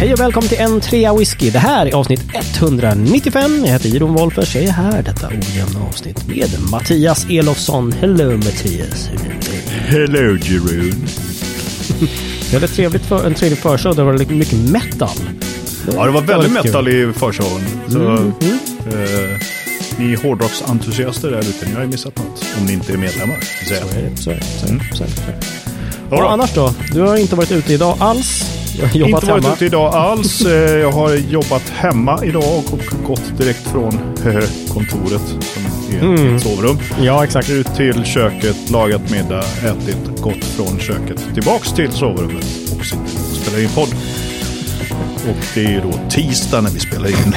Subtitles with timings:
[0.00, 1.50] Hej och välkommen till en trea whisky.
[1.50, 2.22] Det här är avsnitt
[2.58, 3.64] 195.
[3.64, 4.54] Jag heter Jiron Wolffers.
[4.54, 7.92] Jag är här detta ojämna avsnitt med Mattias Elofsson.
[7.92, 9.10] Hello Mattias.
[9.68, 11.06] Hello Jeroen.
[12.50, 13.96] Vi hade trevligt för, en trevlig förshow.
[13.96, 15.08] Det var mycket metal.
[15.94, 16.64] Ja, det var väldigt kul.
[16.64, 17.62] metal i förshowen.
[17.88, 18.32] Så, Mm.
[18.86, 19.38] eh,
[19.98, 22.44] ni hårdrocksentusiaster där ute, ni har ju missat något.
[22.58, 23.38] Om ni inte är medlemmar.
[23.68, 24.16] Så är det.
[24.16, 24.42] Så är det.
[24.44, 24.96] Så är det.
[24.96, 25.12] Så är det.
[25.16, 25.46] Så är det.
[26.10, 26.28] Ja, Och då.
[26.28, 26.74] annars då?
[26.92, 28.44] Du har inte varit ute idag alls.
[28.92, 29.54] Du har inte varit hemma.
[29.54, 30.40] ute idag alls.
[30.46, 33.94] Eh, Jag har jobbat hemma idag och gått direkt från
[34.26, 35.22] eh, kontoret
[35.54, 36.32] som är Mm.
[36.34, 36.78] mitt sovrum.
[37.02, 37.50] Ja, exakt.
[37.50, 42.44] Ut till köket, lagat middag, ätit, gått från köket tillbaks till sovrummet
[42.78, 43.88] och sitter och spelar in podd.
[45.28, 47.34] Och det är ju då tisdag när vi spelar in.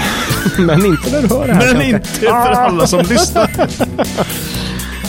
[0.65, 1.61] Men inte när du hör det här.
[1.65, 1.89] Men kanske.
[1.89, 3.49] inte för alla som lyssnar.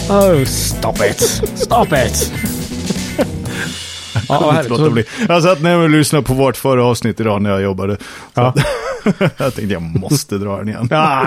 [0.08, 1.42] Oh, stop it!
[1.54, 2.32] Stop it!
[4.28, 4.94] Ja, Inte låta härligt.
[5.18, 5.26] bli.
[5.28, 7.96] Jag satt ner och lyssnade på vårt förra avsnitt idag när jag jobbade.
[7.96, 8.02] Så
[8.34, 8.46] Ja.
[8.46, 8.58] att-
[9.20, 10.88] jag tänkte jag måste dra den igen.
[10.92, 11.26] Ah.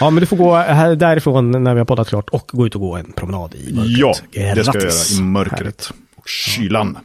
[0.00, 2.74] Ja, men du får gå här, därifrån när vi har poddat klart och gå ut
[2.74, 3.98] och gå en promenad i mörkret.
[3.98, 5.10] Ja, det ska jag Grattis.
[5.12, 5.90] göra i mörkret Härligt.
[6.16, 6.98] och kylan.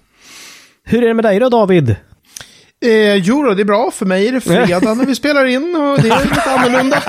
[0.86, 1.96] Hur är det med dig då, David?
[2.86, 3.92] Eh, jo då, det är bra.
[3.94, 6.98] För mig är det fredag när vi spelar in och det är lite annorlunda.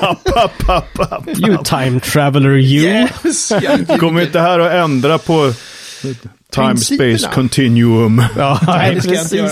[0.00, 1.28] App, app, app, app.
[1.38, 3.08] You time traveler you.
[3.24, 3.52] Yes,
[4.00, 5.52] Kommer inte här att ändra på
[6.54, 8.22] time space continuum.
[8.36, 9.48] Ja, Nej, det ska jag inte göra.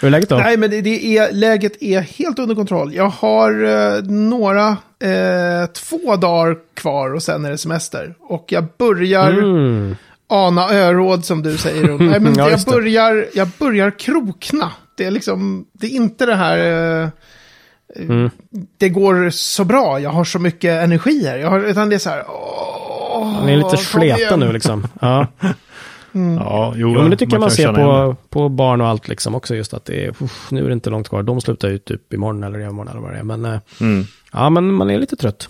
[0.00, 0.36] Hur är läget då?
[0.36, 2.94] Nej, men det, det är, läget är helt under kontroll.
[2.94, 4.68] Jag har eh, några,
[5.02, 8.14] eh, två dagar kvar och sen är det semester.
[8.20, 9.96] Och jag börjar Mm.
[10.28, 11.98] ana öråd som du säger.
[11.98, 14.72] Nej, men Ja, jag, börjar, jag börjar krokna.
[14.96, 16.58] Det är liksom, det är inte det här...
[17.02, 17.08] Eh,
[17.96, 18.30] Mm.
[18.78, 21.36] Det går så bra, jag har så mycket energi här.
[21.38, 22.24] Jag har, utan det är så här...
[22.28, 24.40] Åh, Han är lite sleten igen.
[24.40, 24.86] nu liksom.
[25.00, 25.26] Ja.
[26.12, 29.34] Ja, jo, Jo, men det tycker man kan ser på, på barn och allt liksom
[29.34, 29.54] också.
[29.54, 31.22] Just att det är, uff, nu är det inte långt kvar.
[31.22, 33.22] De slutar ju typ imorgon eller i övermorgon eller vad det är.
[33.22, 33.58] Men, eh.
[33.80, 34.04] Mm.
[34.32, 35.48] ja, men man är lite trött.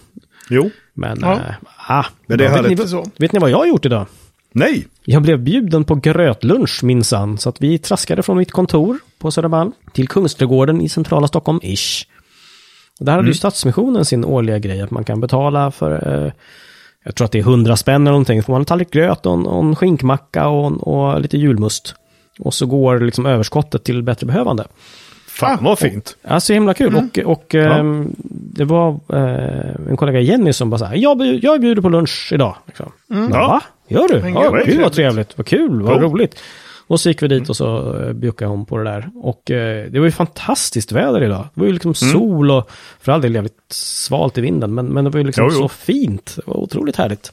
[0.50, 1.40] Jo, Men, Ja.
[1.88, 3.06] ah, Men det är vet, ni, Så.
[3.18, 4.06] vet ni vad jag har gjort idag?
[4.52, 4.86] nej.
[5.04, 7.38] Jag blev bjuden på grötlunch minsann.
[7.38, 12.06] Så att vi traskade från mitt kontor på Södermalm till Kungsträdgården i centrala Stockholm, ish.
[13.00, 16.32] Och där hade ju Stadsmissionen sin årliga grej att man kan betala för, eh,
[17.04, 18.42] jag tror att det är 100 spänn eller någonting.
[18.42, 21.94] Får man en tallrik gröt och en, och en skinkmacka och, en, och lite julmust.
[22.38, 24.64] Och så går liksom överskottet till bättre behövande.
[25.28, 26.16] Fan vad fint.
[26.22, 26.96] Ja, så himla kul.
[26.96, 28.14] Och, och ehm,
[28.54, 32.30] det var eh, en kollega Jenny som bara så här, jag, jag bjuder på lunch
[32.32, 32.56] idag.
[32.66, 32.92] Liksom.
[33.08, 33.46] Ja.
[33.48, 33.62] Va?
[33.88, 34.28] Gör du?
[34.28, 35.38] Ja, gud, vad trevligt.
[35.38, 36.40] Vad kul, vad roligt.
[36.92, 39.10] Och så gick vi dit och så eh, bjuckade hon på det där.
[39.14, 41.48] Och eh, det var ju fantastiskt väder idag.
[41.54, 42.70] Det var ju liksom sol och
[43.00, 44.74] för all del jävligt svalt i vinden.
[44.74, 45.58] Men, men det var ju liksom Jo, jo.
[45.58, 46.32] så fint.
[46.36, 47.32] Det var otroligt härligt.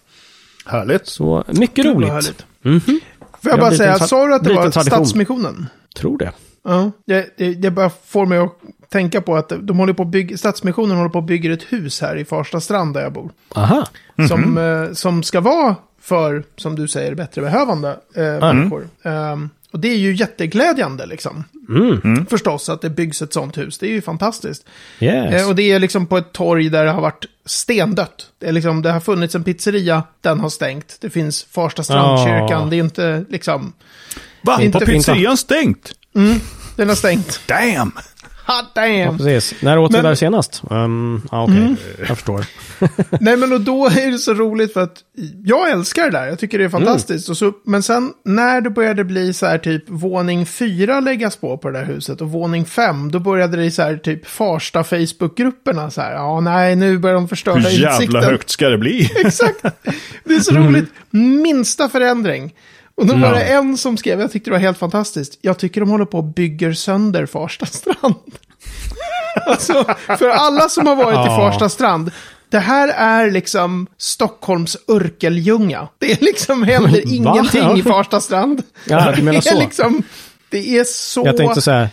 [0.65, 1.07] Härligt.
[1.07, 2.09] Så mycket roligt.
[2.09, 2.45] härligt.
[2.61, 2.79] Mhm.
[2.81, 2.93] Får
[3.41, 4.71] Det har jag bara säga, sa du att det var.
[4.83, 5.65] Stadsmissionen?
[5.95, 6.31] Tror det.
[6.63, 8.55] Ja, det, det, det bara får mig att
[8.89, 12.15] tänka på att de håller på bygga, Stadsmissionen håller på att bygga ett hus här
[12.15, 13.29] i Farsta strand där jag bor.
[13.55, 13.87] Aha.
[14.27, 15.75] Som, eh, som ska vara
[16.09, 18.87] för, som du säger, bättre behövande eh, människor.
[19.03, 21.43] Ehm, och det är ju jätteglädjande liksom.
[21.69, 22.25] Mm.
[22.29, 23.77] Förstås att det byggs ett sånt hus.
[23.77, 24.65] Det är ju fantastiskt.
[24.99, 25.41] Yes.
[25.41, 28.27] Eh, och det är liksom på ett torg där det har varit stendött.
[28.39, 30.97] Det, är liksom, det har funnits en pizzeria, den har stängt.
[31.01, 32.67] Det finns Farsta strandkyrkan, Ja.
[32.69, 33.73] det är inte liksom...
[34.41, 34.61] Va?
[34.61, 35.91] Inte Har pizzerian stängt?
[36.75, 37.41] Den har stängt.
[37.47, 37.91] Damn!
[38.49, 39.17] Ja, damn!
[39.17, 39.61] precis.
[39.61, 40.61] När åt Men- där senast?
[40.69, 41.75] Um, ja, okej.
[41.99, 42.45] Jag förstår.
[43.23, 44.97] Nej men och då är det så roligt för att
[45.45, 46.27] jag älskar det där.
[46.27, 47.29] Jag tycker det är fantastiskt.
[47.29, 51.57] Och så, men sen när det började bli så här typ våning fyra läggas på
[51.57, 55.89] på det där huset och våning fem, då började det så här typ Farsta Facebookgrupperna
[55.91, 56.13] så här.
[56.13, 58.23] Ja, nej, nu börjar de förstöra Hur jävla utsikten.
[58.23, 59.09] högt ska det bli?
[59.25, 59.61] Exakt.
[60.23, 60.89] Det är så roligt.
[61.43, 62.53] Minsta förändring.
[62.99, 65.37] Och då var det en som skrev, jag tyckte det var helt fantastiskt.
[65.41, 68.15] Jag tycker de håller på och bygger sönder Farsta strand.
[69.45, 69.85] alltså,
[70.19, 71.29] för alla som har varit i.
[71.29, 72.11] Farsta strand.
[72.49, 75.87] Det här är liksom Stockholms Örkelljunga.
[75.97, 78.63] Det är liksom händer ingenting i Farsta strand.
[78.85, 79.59] Ja, du menar det är så.
[79.59, 80.03] liksom,
[80.49, 81.25] det är så...
[81.25, 81.89] Jag tänkte så här,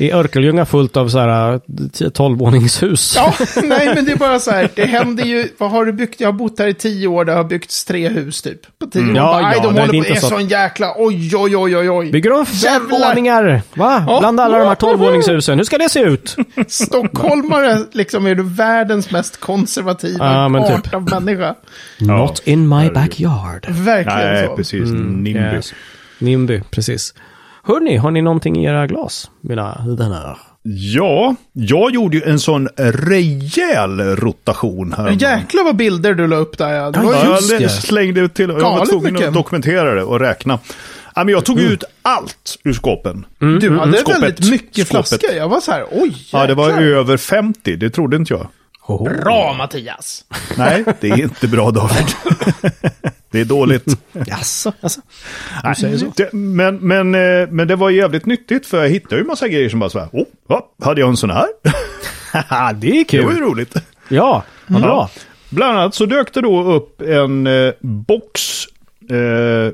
[0.00, 1.60] i Örkelljunga fullt av så här
[1.98, 3.14] 12-våningshus.
[3.16, 6.20] Ja, nej men det är bara så här, det händer ju, vad har du byggt?
[6.20, 8.78] Jag har bott här i tio år, det har byggts tre hus typ.
[8.78, 9.16] På tio år.
[9.16, 10.94] Ja, Bara, ja, nej, de det är håller på, inte det är så- sån jäkla,
[10.98, 12.10] oj, oj, oj, oj, oj.
[12.12, 13.62] Bygger de fem våningar?
[13.74, 14.04] Va?
[14.08, 14.18] Ja.
[14.20, 15.56] Bland alla de här 12-våningshusen.
[15.56, 16.36] Hur ska det se ut?
[16.68, 20.94] Stockholmare liksom är du världens mest konservativa Ja, men art typ.
[20.94, 21.54] av människa.
[21.98, 23.66] Not in my backyard.
[23.68, 24.56] Verkligen Nej, så.
[24.56, 24.90] precis.
[24.90, 25.30] Nimby.
[25.30, 25.72] Yes.
[26.18, 27.14] Nimby, precis.
[27.62, 30.36] Hörni, har ni någonting i era glas, mina vänner?
[30.62, 35.10] Ja, jag gjorde ju en sån rejäl rotation här.
[35.10, 36.92] Jäklar vad bilder du la upp där ja.
[36.94, 37.30] Ja, ju...
[37.30, 37.68] just jag det.
[37.68, 38.48] slängde ut till.
[38.48, 39.28] Jag var tvungen mycket.
[39.28, 40.58] att dokumentera det och räkna.
[41.14, 43.24] Ja, men jag tog ut allt ur skåpen.
[43.38, 44.22] Du hade Skåpet.
[44.22, 45.08] väldigt mycket Skåpet.
[45.08, 45.30] flaskor.
[45.36, 46.82] Jag var så här, oj Ja, det var jäklar.
[46.82, 47.76] över 50.
[47.76, 48.46] Det trodde inte jag.
[48.86, 49.02] Oh.
[49.22, 50.24] Bra Mattias!
[50.58, 52.06] Nej, det är inte bra David.
[53.30, 53.84] det är dåligt.
[54.26, 55.00] Jaså, jaså.
[55.64, 56.12] Nej, säger så.
[56.16, 59.68] Det, men, men, eh, men det var jävligt nyttigt för jag hittade ju massa grejer
[59.68, 60.08] som bara så här.
[60.12, 61.46] Oh, ja, hade jag en sån här?
[62.74, 63.44] Det är Det var ju kul.
[63.44, 63.76] roligt.
[64.08, 65.10] Ja, vad bra.
[65.48, 68.64] Bland annat så dök det då upp en eh, box.
[69.10, 69.72] Eh,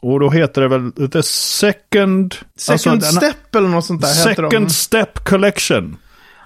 [0.00, 2.34] och då heter det väl The Second...
[2.56, 4.08] Second den- Step eller något sånt där.
[4.08, 5.96] Second Step Collection.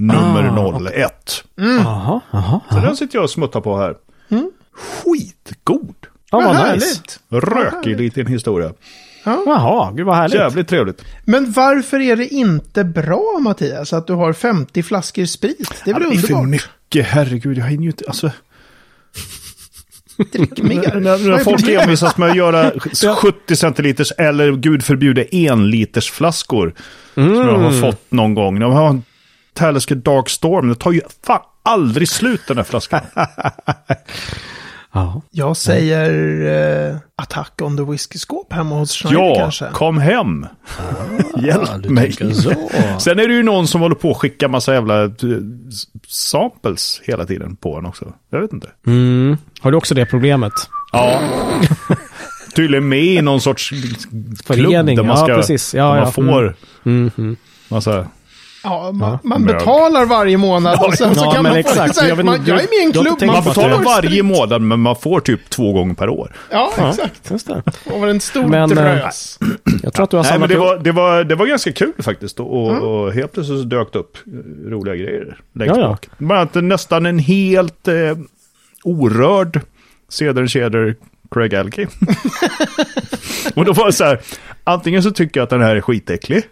[0.06, 1.44] Nummer Ah, 01.
[1.56, 2.60] Jaha, jaha.
[2.70, 3.94] Så den sitter jag och smuttar på här.
[4.74, 5.94] Skitgod.
[6.30, 6.86] Ja, Vad vad nice.
[6.86, 7.20] härligt.
[7.28, 8.72] Rökig liten historia.
[9.24, 10.34] Jaha, gud vad härligt.
[10.34, 11.04] Jävligt trevligt.
[11.24, 15.82] Men varför är det inte bra Mattias att du har 50 flaskor sprit?
[15.84, 16.48] Det är väl Ja, det är för underbart?
[16.50, 17.58] mycket, herregud.
[17.58, 18.04] Jag hinner ju inte...
[18.08, 18.30] Alltså,
[20.32, 20.94] Drick mer.
[21.00, 22.70] när, folk envisas med att göra
[23.16, 26.74] 70 centiliters eller gud förbjude en liters flaskor.
[27.14, 28.60] Som jag har fått någon gång.
[28.60, 29.02] Jag har en
[29.54, 30.68] Talisker Dark Storm.
[30.68, 33.00] Det tar ju fan aldrig slut den här flaskan.
[34.94, 35.22] Ja.
[35.30, 39.66] Jag säger eh, Attack on the Whisky-skåp hemma hos Schneider ja, kanske.
[39.72, 40.46] kom hem.
[41.36, 42.12] Hjälp Ja, du mig.
[42.98, 45.10] Sen är det ju någon som håller på att skicka massa jävla eh,
[46.08, 48.12] samples hela tiden på en också.
[48.30, 48.68] Jag vet inte.
[48.86, 49.36] Mm.
[49.60, 50.52] Har du också det problemet?
[50.92, 51.20] Ja.
[52.56, 53.70] Tydligen med i någon sorts
[54.44, 55.74] Förening, klubb där man ja, ska, precis.
[55.74, 56.10] Ja, där man ja.
[56.10, 57.36] får Mm, mm.
[57.68, 58.06] massa...
[58.64, 61.88] Ja, man, man betalar varje månad och sen så kan man exakt.
[61.88, 61.94] få...
[61.94, 64.22] Så här, Jag vet man, jag är med i en klubb, man Man betalar varje
[64.22, 66.32] månad men man får typ två gånger per år.
[66.50, 67.30] Ja, Ja, exakt.
[67.30, 67.62] just det.
[67.84, 69.38] Och var en stor Men, eh, drös.
[69.82, 71.92] Jag tror att du har Nej, men det, var, det, var, det var ganska kul
[72.02, 72.40] faktiskt.
[72.40, 75.88] Och, och helt plötsligt så dök det upp eh, roliga grejer längst Ja, ja.
[75.88, 76.08] bak.
[76.18, 77.94] Bland annat nästan en helt eh,
[78.84, 79.60] orörd
[80.08, 80.94] Cedar Cedar
[81.30, 81.86] Craig Alki.
[83.54, 84.20] och då var det så här,
[84.64, 86.42] antingen så tycker jag att den här är skitäcklig.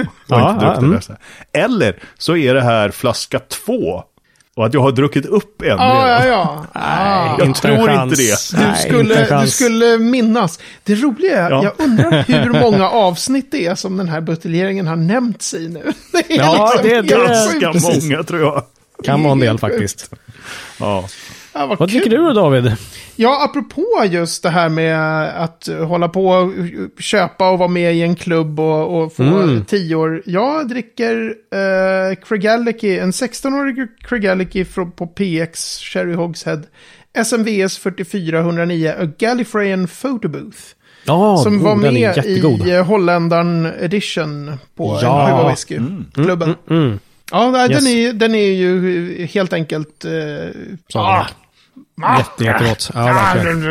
[0.00, 0.96] Och Ja, inte ja, druckit den mm.
[0.96, 1.16] resten.
[1.52, 4.02] Eller så är det här flaska två.
[4.56, 6.64] Och att jag har druckit upp en Ja, ja, ja.
[6.72, 7.36] Ah.
[7.38, 8.50] Jag Inte tror inte det.
[8.50, 9.54] Du Nej, inte skulle, du chans.
[9.54, 10.58] skulle minnas.
[10.84, 11.62] Det roliga är, Ja.
[11.62, 15.92] jag undrar hur många avsnitt det är som den här buteljeringen har nämnts i nu.
[16.12, 17.60] Det är Ja, liksom det- sjukt.
[17.60, 18.62] Ganska många tror jag.
[19.04, 20.10] Kan vara en del faktiskt.
[20.80, 21.08] Ja.
[21.52, 22.72] Ja, vad Vad tycker du då David?
[23.16, 24.98] Ja, apropå just det här med
[25.44, 26.52] att hålla på och
[26.98, 29.64] köpa och vara med i en klubb och, och få Mm.
[29.64, 30.22] tio år.
[30.26, 36.62] Jag dricker uh, Craigellachie, en 16-årig Craigellachie från- på PX Cherry Hogshead.
[37.24, 40.58] SMVS 4409, A Gallifreyan Photo Booth.
[41.04, 45.28] Ja, som god, var med i eh, Holländaren Edition på Ja.
[45.28, 46.54] en Sjuva Whisky-klubben.
[46.70, 46.98] Mm.
[47.30, 47.84] Ja, nej, Yes.
[47.84, 50.04] den, är, den är ju helt enkelt...
[50.04, 50.12] Uh,
[50.88, 51.26] Så var det.
[52.18, 52.90] Jätte, jättegott.
[52.94, 53.62] Ja, verkligen.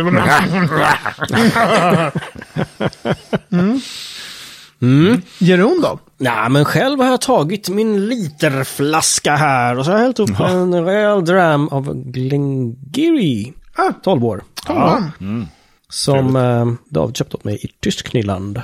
[5.39, 5.99] Jeroen då?
[6.17, 10.39] Nej, men själv har jag tagit min literflaska här och så har jag hällt upp
[10.39, 13.53] en rejäl dram av Glengarry.
[13.75, 14.43] Ah, 12 år.
[14.65, 15.11] tolvan.
[15.89, 18.61] Som eh, David köpte åt mig i Tyskland.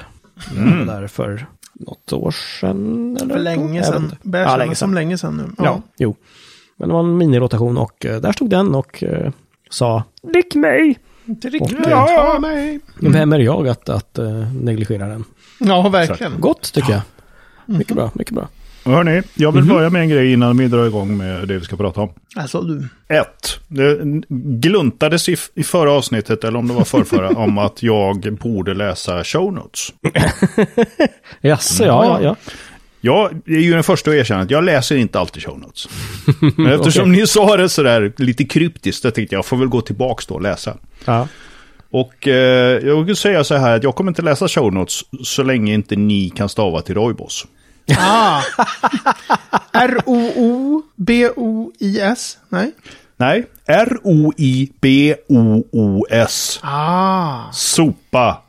[0.58, 0.86] Mm.
[0.86, 3.18] Där för något år sedan.
[3.22, 3.36] Eller?
[3.36, 4.16] För länge sedan.
[4.22, 4.96] Börjar Ja, länge som sedan.
[4.96, 5.64] länge sedan nu.
[5.66, 6.16] Ja, jo.
[6.78, 9.32] Men det var en minirotation och eh, där stod den och eh,
[9.70, 10.04] sa
[10.34, 11.00] Drick mig!
[11.26, 11.62] Riktigt.
[11.62, 12.80] Och, eh, Ja, nej.
[13.00, 15.24] Vem är jag att, att uh, negligera den?
[15.60, 16.40] Ja, verkligen.
[16.40, 17.02] Gott tycker jag.
[17.66, 18.48] Mycket bra, mycket bra.
[18.86, 21.76] Hörni, jag vill börja med en grej innan vi drar igång med det vi ska
[21.76, 22.10] prata om.
[22.36, 22.88] Alltså du.
[23.08, 23.98] Ett, det
[24.60, 29.24] gluntades i, i förra avsnittet, eller om det var förrförra, om att jag borde läsa
[29.24, 29.94] show notes.
[31.42, 32.36] Jaså, ja, ja, ja.
[33.02, 35.88] Jag är ju den första att erkänna att jag läser inte alltid show notes.
[36.58, 40.24] Men eftersom ni sa det sådär lite kryptiskt, jag tänkte jag får väl gå tillbaka
[40.28, 40.78] då och läsa.
[41.06, 41.28] ja.
[41.92, 45.44] Och eh, jag vill säga så här att jag kommer inte läsa show notes så
[45.44, 47.46] länge inte ni kan stava till Roybos.
[47.98, 48.42] Ah.
[51.04, 52.38] R-O-O-B-O-I-S?
[52.50, 52.72] Nej?
[53.18, 56.60] Nej, R-O-I-B-O-O-S.
[56.64, 57.52] Ah.
[57.52, 58.42] Sopa.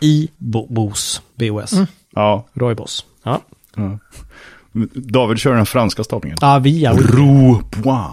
[0.00, 1.20] R-O-O-I-B-O-S.
[1.38, 1.72] B-O-S.
[2.14, 2.44] Ja.
[2.54, 3.04] Roybos.
[3.22, 3.40] Ja.
[4.94, 6.38] David kör den franska stavningen.
[6.40, 6.92] Ah, via.
[6.92, 8.10] Robois.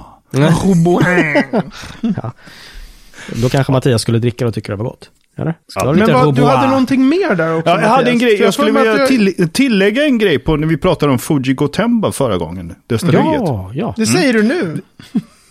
[3.41, 5.09] Då kanske Mattias skulle dricka och tycka det var gott.
[5.37, 5.53] Eller?
[5.75, 5.93] Ja.
[5.93, 8.53] Men vad, du hade någonting mer där också, Ja, jag hade en grej, För jag
[8.53, 12.37] skulle vilja du- till, tillägga en grej på när vi pratade om Fuji Gotemba förra
[12.37, 12.75] gången.
[12.87, 13.41] Destilleriet.
[13.45, 13.93] Ja, ja.
[13.97, 14.81] Det säger du nu.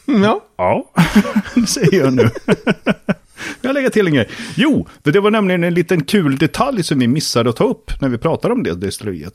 [0.06, 0.40] Ja.
[0.56, 0.90] Ja,
[1.54, 2.30] det säger jag nu.
[3.60, 4.28] Jag lägger till en grej.
[4.54, 8.08] Jo, det var nämligen en liten kul detalj som vi missade att ta upp när
[8.08, 9.32] vi pratade om det destilleriet.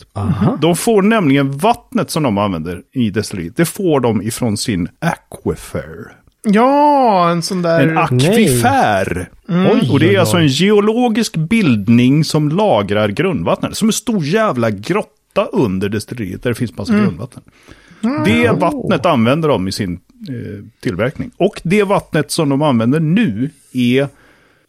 [0.62, 3.56] De får nämligen vattnet som de använder i destilleriet.
[3.56, 6.16] Det får de ifrån sin aquifer.
[6.44, 7.88] ja, en sån där...
[7.88, 9.30] En akvifär.
[9.48, 13.78] Oj, Och det är alltså en geologisk bildning som lagrar grundvattnet.
[13.78, 17.44] Som en stor jävla grotta under destilleriet där det finns massa grundvatten.
[18.26, 20.00] Det vattnet använder de i sin
[20.82, 21.32] tillverkning.
[21.38, 24.08] Och det vattnet som de använder nu är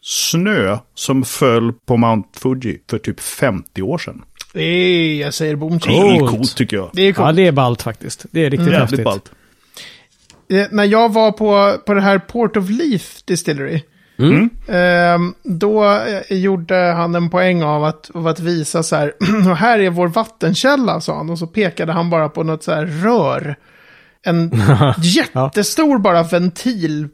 [0.01, 4.21] snö som föll på Mount Fuji för typ 50 år sedan.
[4.53, 6.55] Det är, jag säger boom Det är Coolt.
[6.55, 6.89] tycker jag.
[6.93, 7.25] Det är coolt.
[7.27, 8.25] Ja, det är ballt faktiskt.
[8.31, 9.03] Det är riktigt Jävligt häftigt.
[9.05, 9.31] ballt.
[10.51, 13.81] Eh, när jag var på, på det här Port of Leaf Distillery.
[14.67, 15.83] ehm, då
[16.29, 19.13] eh, gjorde han en poäng av att, av att visa så här.
[19.49, 21.29] och här är vår vattenkälla, sa han.
[21.29, 23.55] Och så pekade han bara på något så här rör.
[24.25, 24.51] En
[25.01, 27.07] jättestor bara ventil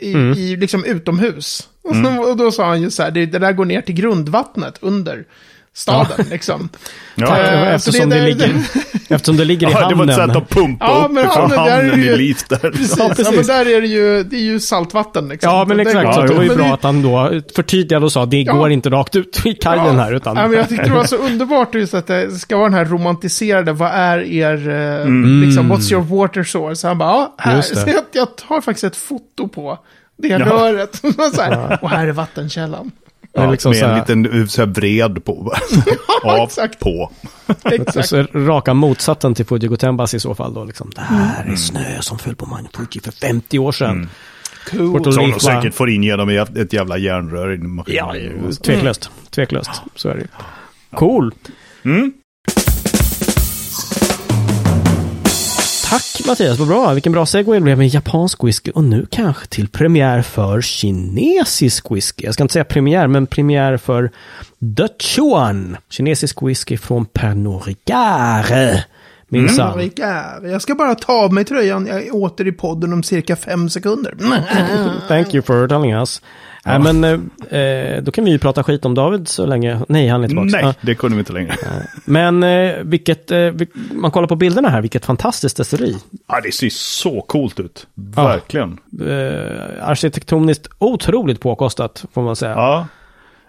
[0.00, 1.68] i, i liksom utomhus.
[1.82, 3.94] Och, så, och då sa han ju så här, det, det där går ner till
[3.94, 5.24] grundvattnet under
[5.74, 6.68] staden liksom.
[7.14, 7.26] Ja.
[7.26, 8.54] Tack, Eh, så eftersom, det det ligger,
[9.08, 10.36] eftersom det ligger i Ja, det var ett sätt hamnen.
[10.36, 12.56] att pumpa Ja, upp men hamnen, där är hamnen det ju- i Leaf där.
[12.70, 13.36] Precis, Ja, ja, precis.
[13.36, 15.50] men där är det ju, det är ju saltvatten liksom.
[15.52, 16.04] Ja, men Det- exakt.
[16.04, 18.52] Ja, så det var ju bra det- att han då förtydligade och sa det Ja.
[18.52, 20.36] går inte rakt ut i kajen här utan...
[20.36, 22.84] Ja, men jag tyckte det var så underbart just att det ska vara den här
[22.84, 25.42] romantiserade, vad är er, eh, Mm.
[25.42, 26.86] liksom, what's your water source?
[26.88, 27.62] Han bara, ja, här, det.
[27.62, 29.78] så jag, jag tar faktiskt ett foto på
[30.18, 30.38] det Ja.
[30.38, 30.96] röret.
[31.34, 32.90] så här, och här är vattenkällan.
[33.32, 35.52] Ja, liksom med så en liten så här vred på.
[36.22, 36.78] Av, exakt.
[36.78, 37.10] på.
[37.64, 38.08] Exakt.
[38.08, 40.64] Så raka motsatsen till Fuji Gotembas i så fall då.
[40.64, 40.90] Liksom.
[40.94, 44.08] Det här är snö som föll på Mount Fuji för 50 år sedan.
[44.70, 44.92] Cool.
[44.92, 48.06] Porto Som de säkert får in genom ett jävla järnrör i maskinen.
[48.46, 49.10] Ja, tveklöst.
[49.30, 49.70] Tveklöst.
[49.94, 50.26] Så är det.
[50.96, 51.34] Cool.
[51.84, 52.12] Mm.
[55.90, 56.92] Tack Mattias, vad bra.
[56.92, 58.70] Vilken bra segway det blev med japansk whisky.
[58.70, 62.24] Och nu kanske till premiär för kinesisk whisky.
[62.24, 64.10] Jag ska inte säga premiär, men premiär för
[64.76, 65.76] The Chuan.
[65.88, 68.78] Kinesisk whisky från Pernod Ricard.
[69.28, 69.78] Minsann.
[69.78, 73.36] Ricard, Jag ska bara ta av mig tröjan, jag är åter i podden om cirka
[73.36, 74.14] fem sekunder.
[75.08, 76.22] Thank you for telling us.
[76.64, 77.04] Nej, men
[77.50, 79.80] eh, då kan vi ju prata skit om David så länge.
[79.88, 80.48] Nej, han är tillbaka.
[80.52, 80.74] Nej, Ja.
[80.80, 81.54] det kunde vi inte längre.
[82.04, 83.50] Men eh, vilket, eh,
[83.92, 85.96] man kollar på bilderna här, vilket fantastiskt destilleri.
[86.28, 87.86] Ja, det ser så coolt ut.
[87.94, 88.78] Verkligen.
[89.00, 92.52] Eh, arkitektoniskt otroligt påkostat, får man säga.
[92.52, 92.86] Ja.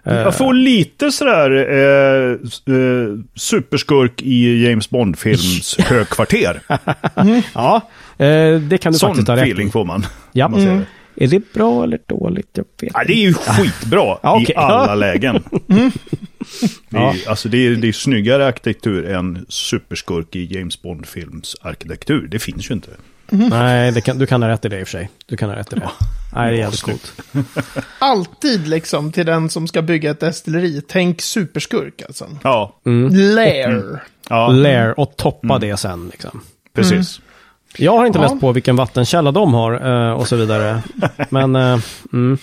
[0.04, 2.32] Jag får lite sådär eh,
[2.76, 6.60] eh, superskurk i James Bond-films högkvarter.
[7.54, 7.80] Ja,
[8.18, 9.70] eh, det kan du Sån faktiskt ha rätt feeling i.
[9.70, 10.06] får man.
[10.32, 10.48] Ja.
[10.48, 10.84] man det.
[11.16, 12.48] Är det bra eller dåligt?
[12.52, 14.50] Jag vet Ja, det är ju skitbra Ja, okej.
[14.50, 15.42] i alla lägen.
[15.68, 17.14] Det är, Ja.
[17.26, 22.28] Alltså det är, det är snyggare arkitektur än superskurk i James Bond-films arkitektur.
[22.28, 22.90] Det finns ju inte.
[23.30, 25.10] Nej, det kan, du kan ha rätt i det i och för sig.
[25.26, 25.90] Du kan ha rätt i det.
[26.34, 27.12] Nej, det är jävligt coolt.
[27.98, 32.28] Alltid liksom till den som ska bygga ett destilleri, tänk superskurk alltså.
[32.42, 32.80] Ja,
[33.34, 34.02] Lair.
[34.28, 36.08] ja Lair och toppa det sen.
[36.12, 36.40] Liksom.
[36.74, 37.20] precis.
[37.78, 38.22] Jag har inte Ja.
[38.22, 39.72] läst på vilken vattenkälla de har
[40.08, 40.82] eh, och så vidare.
[41.30, 41.78] Men, eh,
[42.12, 42.38] mm.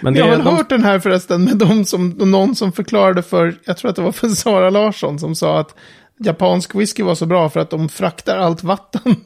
[0.00, 3.22] Men Jag har väl de, hört den här förresten med de som, någon som förklarade
[3.22, 5.74] för, jag tror att det var för Sara Larsson som sa att
[6.20, 9.16] japansk whisky var så bra för att de fraktar allt vatten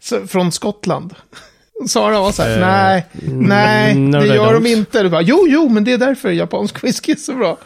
[0.28, 1.14] från Skottland.
[1.88, 5.02] Sara var så här, nej, nej, no, det gör de don't." inte.
[5.02, 7.56] Du bara, jo, jo, men det är därför japansk whisky är så bra.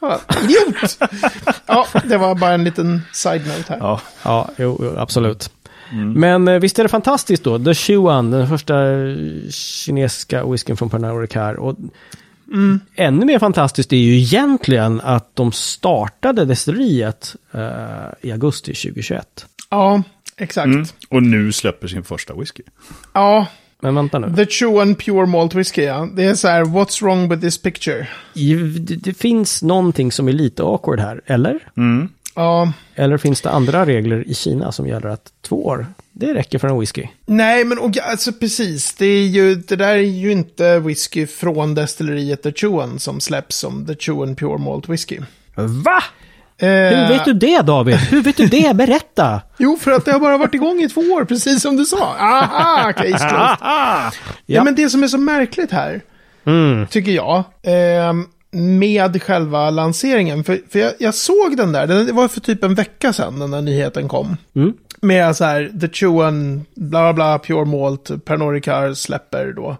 [0.00, 0.98] Ja, Idiot!
[1.66, 3.78] ja, det var bara en liten side-note här.
[3.80, 4.00] Ja.
[4.22, 5.06] Ja, jo, jo,
[5.94, 6.16] absolut.
[6.16, 7.58] Men eh, visst är det fantastiskt då?
[7.58, 8.74] The Chuan, den första
[9.50, 11.56] kinesiska whiskyn från Pernod Ricard.
[11.56, 11.76] Och
[12.96, 17.60] Ännu mer fantastiskt är ju egentligen att de startade destilleriet eh,
[18.28, 19.46] i augusti 2021.
[19.70, 20.02] Ja,
[20.36, 20.66] exakt.
[20.66, 20.86] Mm.
[21.08, 22.62] Och nu släpper sin första whisky.
[23.12, 23.46] Ja,
[23.80, 24.36] Men vänta nu.
[24.36, 26.08] The Chuan Pure Malt Whisky, ja.
[26.16, 28.06] Det är så här, what's wrong with this picture?
[28.34, 31.58] Det, det finns någonting som är lite awkward här, eller?
[32.34, 36.58] Ja, Eller finns det andra regler i Kina som gäller att två år, det räcker
[36.58, 37.06] för en whisky?
[37.26, 38.94] nej men och, alltså precis.
[38.94, 43.56] Det, är ju, det där är ju inte whisky från destilleriet The Chuan som släpps
[43.56, 45.18] som The Chuan Pure Malt Whisky.
[45.56, 46.02] Va?
[46.58, 47.94] Eh, Hur vet du det David?
[47.96, 48.76] Hur vet du det?
[48.76, 49.40] Berätta!
[49.58, 52.14] Jo, för att det har bara varit igång i två år, precis som du sa.
[52.18, 53.56] Aha, case closed.
[53.60, 54.10] Ja.
[54.46, 54.64] Ja.
[54.64, 56.00] men det som är så märkligt här,
[56.46, 56.86] Mm.
[56.86, 60.44] tycker jag, ehm, med själva lanseringen.
[60.44, 63.50] För, för jag, jag såg den där, det var för typ en vecka sedan den
[63.50, 64.36] där nyheten kom.
[64.56, 64.72] Mm.
[65.00, 69.76] Med så här, The Chuan, bla bla bla, Pure Malt, Pernod Ricard släpper då.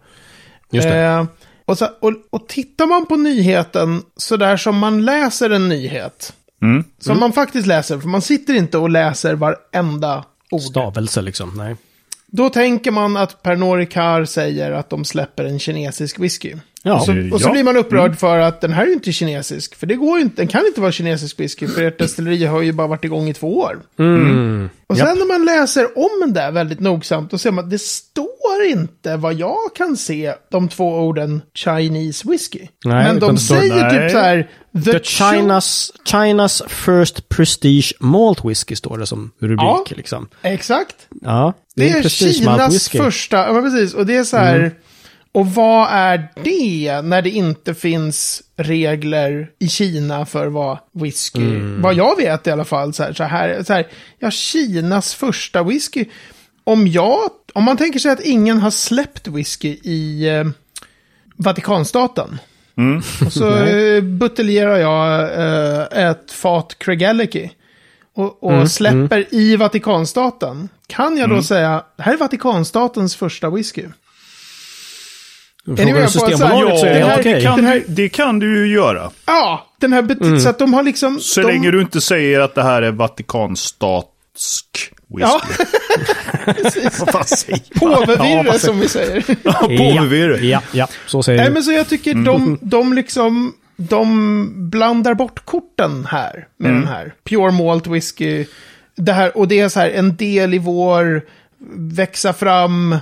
[0.70, 0.98] Just det.
[0.98, 1.24] Eh,
[1.64, 6.32] Och, så, och, och tittar man på nyheten så där som man läser en nyhet.
[6.62, 6.84] Mm.
[6.98, 10.60] Som man faktiskt läser, för man sitter inte och läser varenda ord.
[10.60, 11.76] Stavelse liksom, nej.
[12.26, 16.54] Då tänker man att Pernod Ricard säger att de släpper en kinesisk whisky.
[16.86, 16.94] Ja.
[16.94, 17.52] Och så, och så Ja.
[17.52, 19.74] blir man upprörd för att den här är ju inte kinesisk.
[19.74, 22.60] För det går ju inte, den kan inte vara kinesisk whisky, för ert destilleri har
[22.62, 23.80] ju bara varit igång i två år.
[23.98, 24.68] Mm.
[24.86, 27.80] Och sen när man läser om den där väldigt nogsamt, då ser man att det
[27.80, 32.60] står inte vad jag kan se de två orden Chinese whisky.
[32.84, 33.90] Nej, Men de det säger Nej.
[33.90, 34.48] typ så här...
[34.84, 39.84] The China's, China's first prestige malt whisky står det som rubrik Ja.
[39.88, 40.28] liksom.
[40.42, 40.96] Exakt.
[41.22, 42.98] Ja, Det en är malt Kinas whisky.
[42.98, 44.72] första, ja precis, och det är så här,
[45.34, 51.94] och vad är det när det inte finns regler i Kina för vad whisky, vad
[51.94, 53.86] jag vet i alla fall, så här, så här, så här,
[54.18, 56.04] ja Kinas första whisky,
[56.64, 60.44] om jag, om man tänker sig att ingen har släppt whisky i eh,
[61.36, 62.38] Vatikanstaten,
[63.26, 67.50] och så eh, buteljerar jag eh, ett fat Craigellachie
[68.14, 70.68] och, och släpper i Vatikanstaten.
[70.86, 73.84] Kan jag då säga, det här är Vatikanstatens första whisky?
[75.66, 77.34] Frågar med du på att så Systembolaget är det här- okej.
[77.34, 79.10] det, kan, här- det kan du ju göra.
[79.26, 81.20] Ja, den här bet- så att de har liksom...
[81.20, 85.20] Så de, länge du inte säger att det här är Vatikanstatsk whisky.
[85.20, 85.40] Ja,
[86.44, 87.00] precis.
[87.00, 87.60] Vad fan säger?
[87.80, 89.24] Påvevirre som vi säger.
[89.42, 90.46] Ja, påvirre.
[90.46, 93.54] Ja, ja, så säger Nej, men så jag tycker de, de liksom...
[93.76, 97.14] De blandar bort korten här med den här.
[97.24, 98.46] Pure Malt Whisky.
[98.96, 101.22] Det här, och det är så här en del i vår
[101.76, 102.96] växa fram.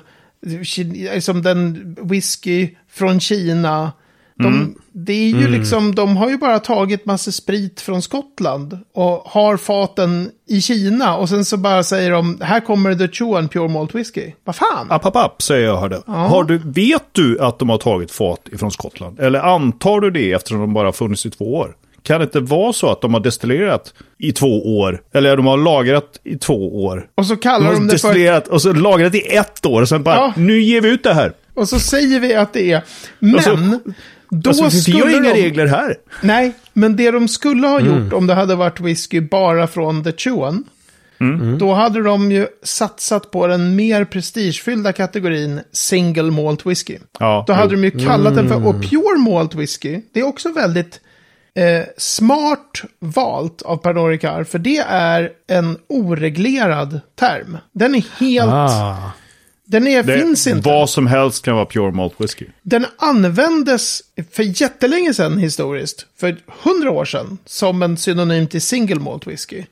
[0.47, 3.93] Ki- Som den whisky från Kina.
[4.39, 9.23] De, Det är ju liksom, de har ju bara tagit massa sprit från Skottland och
[9.27, 13.69] har faten i Kina och sen så bara säger de, här kommer The Chuan Pure
[13.69, 14.33] Malt Whisky.
[14.45, 14.87] Vad fan?
[14.91, 16.03] App, app, app, säger jag hörde.
[16.07, 19.21] Har du, vet du att de har tagit fat ifrån Skottland?
[19.21, 21.75] Eller antar du det eftersom de bara funnits i två år?
[22.03, 25.03] Kan det inte vara så att de har destillerat i två år?
[25.15, 27.07] Eller de har lagrat i två år?
[27.15, 28.09] Och så De kallar har de det för...
[28.09, 30.33] destillerat och så lagrat i ett år och sen bara, Ja.
[30.37, 31.33] nu ger vi ut det här.
[31.55, 32.83] Och så säger vi att det är...
[33.19, 33.59] Men, Alltså,
[34.31, 35.43] då Alltså, vi har inga de...
[35.43, 35.95] regler här.
[36.23, 38.05] Nej, men det de skulle ha Mm.
[38.05, 40.65] gjort om det hade varit whisky bara från The Chuan,
[41.21, 41.59] Mm.
[41.59, 46.99] då hade de ju satsat på den mer prestigefyllda kategorin single malt whisky.
[47.21, 50.53] Ja, Då hade de ju kallat den för, och pure malt whisky, det är också
[50.53, 51.01] väldigt
[51.55, 57.59] eh, smart valt av Pernod Ricard, för det är en oreglerad term.
[57.73, 59.13] Den är helt, Ah.
[59.65, 60.69] den är, Det, finns inte.
[60.69, 62.47] Vad som helst kan vara pure malt whisky.
[62.63, 64.01] Den användes
[64.33, 69.65] för jättelänge sedan historiskt, för hundra år sedan, som en synonym till single malt whisky.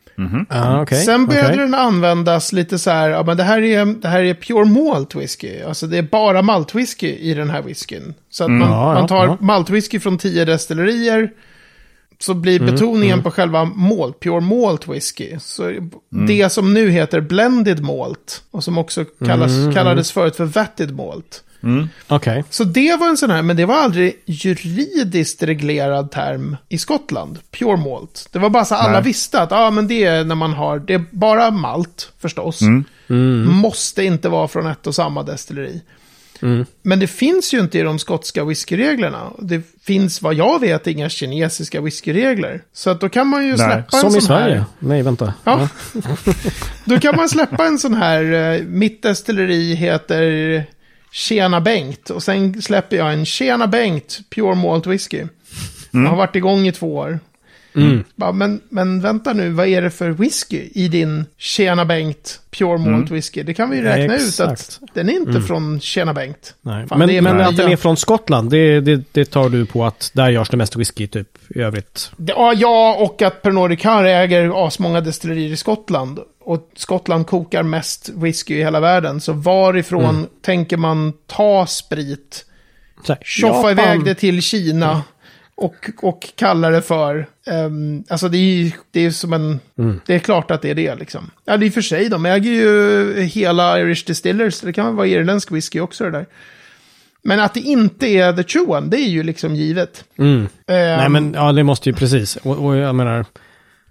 [0.48, 1.02] Ah, okay.
[1.04, 1.58] Sen började okej.
[1.58, 5.14] den användas lite så här, ja men det här är, det här är pure malt
[5.14, 5.62] whisky.
[5.62, 8.14] Alltså det är bara maltwhisky i den här whiskyn.
[8.30, 9.36] Så att man, Ja, ja, man tar ja.
[9.40, 11.30] maltwhisky från tio destillerier.
[12.22, 15.36] Så blir Mm, betoningen på själva malt, pure malt whisky.
[15.40, 15.90] Så Mm.
[16.26, 18.42] det som nu heter blended malt.
[18.50, 21.44] Och som också kallas, Mm, kallades förut för vatted malt.
[22.08, 22.44] Okej.
[22.50, 27.38] Så det var en sån här, men det var aldrig juridiskt reglerad term i Skottland.
[27.58, 28.28] Pure malt.
[28.32, 29.02] Det var bara så alla Nej.
[29.02, 32.60] visste att ja, men det är när man har, det är bara malt förstås.
[33.62, 35.80] Måste inte vara från ett och samma destilleri.
[36.82, 39.32] Men det finns ju inte i de skotska whiskyreglerna.
[39.38, 42.62] Det finns vad jag vet inga kinesiska whiskyregler.
[42.72, 44.42] Så att då kan man ju Nej, släppa en Som i sån här.
[44.44, 44.64] Sverige.
[44.78, 45.34] Nej, vänta.
[45.44, 45.68] Ja.
[46.84, 50.64] Då kan man släppa en sån här, eh, mitt destilleri heter
[51.12, 52.10] Tjena Bengt.
[52.10, 55.24] Och sen släpper jag en Tjena Bengt Pure Malt Whisky.
[55.90, 57.20] Jag har varit igång i två år.
[58.14, 62.78] Bara, men, men vänta nu, vad är det för whisky i din Tjena Bengt Pure
[62.78, 63.42] Malt Whisky?
[63.42, 64.50] Det kan vi ju räkna ut exakt.
[64.82, 66.54] att den är inte från Tjena Bengt.
[66.62, 66.86] Nej.
[66.86, 70.10] Fan, men men att den är från Skottland, det, det, det tar du på att
[70.14, 72.10] där görs det mest whisky typ i övrigt.
[72.16, 76.18] Ja, ja, och att Pernod Ricard äger asmånga destillerier i Skottland.
[76.40, 79.20] Och Skottland kokar mest whisky i hela världen.
[79.20, 82.44] Så varifrån tänker man ta sprit,
[83.22, 85.02] tjoffa iväg det till Kina
[85.54, 87.26] och, och kalla det för...
[87.50, 89.60] ehm, alltså det är ju det är som en...
[90.06, 91.30] Det är klart att det är det liksom.
[91.44, 94.60] Ja, det är för sig, de äger ju hela Irish Distillers.
[94.60, 96.26] Det kan väl vara irländsk whisky också det där.
[97.22, 100.04] Men att det inte är The Chuan, det är ju liksom givet.
[100.18, 100.38] Mm.
[100.40, 102.36] Ehm, Nej, men ja, det måste ju precis.
[102.36, 103.24] Och, och jag menar,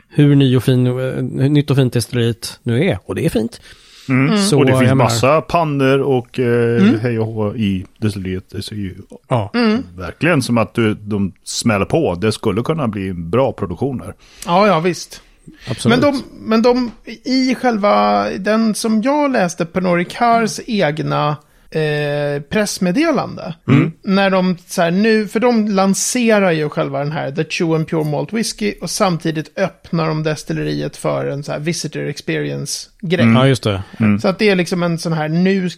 [0.10, 3.00] hur ny och fin, eh, nytt och fint destilleriet nu är.
[3.06, 3.62] Och det är fint.
[4.10, 4.38] Mm.
[4.38, 7.00] Så, och det finns menar- massa pannor och eh, Mm.
[7.00, 8.44] hej och hå i destilleriet.
[8.52, 8.96] Det ser ju
[9.28, 9.52] Ja,
[9.98, 12.16] verkligen som att du, de smäller på.
[12.16, 14.14] Det skulle kunna bli en bra produktion här.
[14.46, 15.22] Ja, ja, visst.
[15.70, 16.00] absolut.
[16.00, 16.92] Men de, men de,
[17.24, 21.38] i själva, den som jag läste, Pernod Ricards egna
[21.72, 23.56] eh, pressmeddelande.
[24.04, 27.88] När de så här, nu, för de lanserar ju själva den här The Chew and
[27.88, 33.34] Pure Malt Whisky och samtidigt öppnar de destilleriet för en så här visitor experience-grej.
[33.34, 33.84] Ja, just det.
[34.22, 35.70] Så att det är liksom en sån här, nu,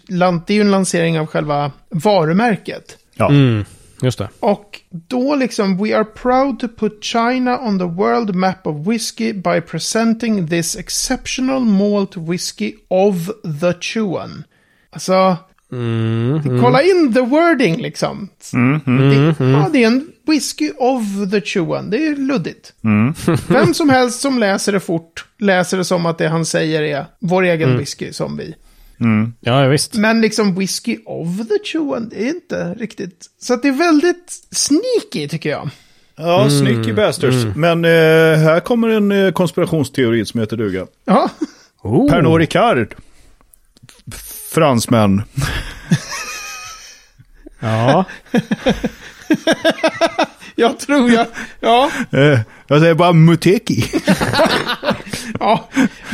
[0.48, 2.98] det är ju en lansering av själva varumärket.
[3.16, 3.30] Ja.
[3.30, 3.66] Mm,
[4.02, 4.30] just det.
[4.40, 9.34] Och då liksom, we are proud to put China on the world map of whiskey
[9.34, 13.16] by presenting this exceptional malt whiskey of
[13.62, 14.44] the Chuan.
[14.90, 15.38] Alltså,
[16.62, 18.30] kolla in the wording liksom.
[18.86, 21.90] Det, ja, det är en whisky of the Chuan.
[21.90, 22.74] Det är luddigt.
[23.48, 27.06] Vem som helst som läser det fort läser det som att det han säger är
[27.20, 28.56] vår egen whisky som vi.
[29.40, 29.96] Ja, ja, visst.
[29.96, 33.26] Men liksom whisky of the Chuan, det är inte riktigt.
[33.42, 35.70] Så att det är väldigt sneaky tycker jag.
[36.16, 37.46] Ja, sneaky bastards.
[37.56, 37.92] Men eh,
[38.40, 40.88] här kommer en eh, konspirationsteori som heter duga.
[41.06, 41.30] Ja,
[41.84, 42.10] Oh.
[42.10, 42.96] Pernod Ricard.
[44.54, 45.22] Fransmän.
[47.64, 48.06] Ja,
[50.56, 51.28] jag tror jag.
[51.60, 53.84] Ja, Eh, jag säger bara Muteki.
[55.40, 55.70] ja.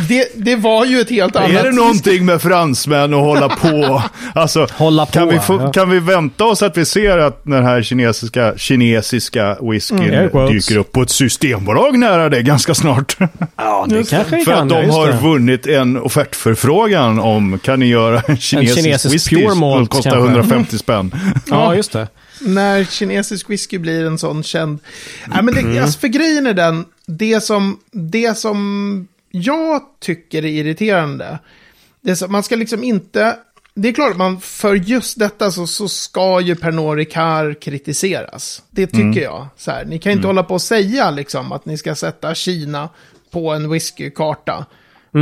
[0.09, 1.49] Det, det var ju ett helt annat.
[1.49, 4.03] Är det någonting med fransmän att hålla på?
[4.33, 5.71] Alltså, Hålla på, kan, vi få, ja.
[5.71, 10.67] kan vi vänta oss att vi ser att den här kinesiska, kinesiska whiskyn quotes.
[10.67, 13.17] dyker upp på ett systembolag nära det ganska snart?
[13.55, 17.85] ja det kanske vi För att de just har vunnit en offertförfrågan om kan ni
[17.85, 20.27] göra en kinesisk, kinesisk whisky som kostar kanske.
[20.27, 21.15] 150 spänn.
[21.49, 22.07] Ja, just det.
[22.41, 24.79] När kinesisk whisky blir en sån känd...
[25.27, 30.49] Nej, men det, alltså, för grejen är den, det som, det som jag tycker är
[30.49, 31.39] irriterande,
[32.01, 33.37] det är så, man ska liksom inte...
[33.73, 38.63] Det är klart att man för just detta så, så ska ju Pernod Ricard kritiseras.
[38.69, 39.47] Det tycker jag.
[39.57, 42.89] Så här, ni kan inte hålla på och säga liksom att ni ska sätta Kina
[43.31, 44.65] på en whiskykarta.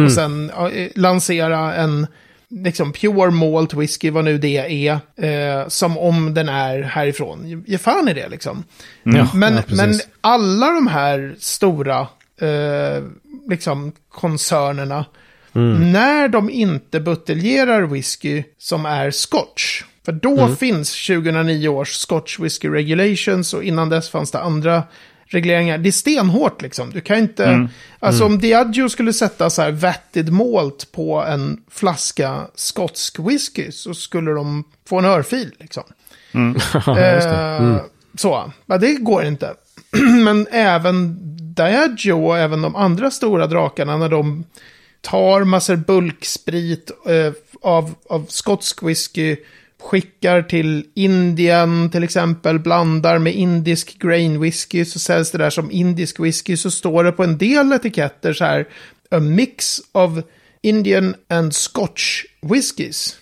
[0.05, 2.07] Och sen ja, eh, lansera en
[2.49, 7.63] liksom pure malt whisky, vad nu det är, eh, som om den är härifrån.
[7.67, 8.63] Ge- fan i det liksom.
[9.03, 11.99] Ja, men, ja, men alla de här stora
[12.41, 13.03] eh,
[13.49, 15.05] liksom koncernerna,
[15.55, 15.91] Mm.
[15.91, 20.55] när de inte buteljerar whisky som är scotch, för då Mm.
[20.55, 24.83] finns 2009 års Scotch Whisky Regulations och innan dess fanns det andra
[25.27, 25.77] regleringar.
[25.77, 26.89] Det är stenhårt liksom.
[26.89, 27.45] Du kan inte...
[27.45, 27.67] Mm.
[27.99, 33.93] Alltså om Diageo skulle sätta så här vetted malt på en flaska skotsk whisky så
[33.93, 35.83] skulle de få en örfil liksom.
[36.95, 37.17] Det.
[37.17, 37.77] Eh,
[38.17, 39.53] Så, ja, det går inte.
[40.23, 41.17] Men även
[41.53, 44.43] Diageo och även de andra stora drakarna när de
[45.01, 49.37] tar massor bulksprit eh, av, av skotsk whisky,
[49.81, 55.71] skickar till Indien till exempel, blandar med indisk grain whisky, så säljs det där som
[55.71, 58.67] indisk whisky, så står det på en del etiketter så här,
[59.11, 60.11] a mix of
[60.61, 63.17] Indian and Scotch whiskies.